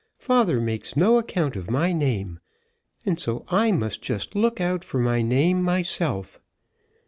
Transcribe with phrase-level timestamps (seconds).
[0.17, 2.39] "Father makes no account of my name,
[3.05, 6.41] and so I must just look out for myself."